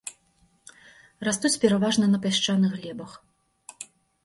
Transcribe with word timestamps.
Растуць 1.27 1.51
пераважна 1.67 2.05
на 2.15 2.21
пясчаных 2.25 2.71
глебах. 2.81 3.11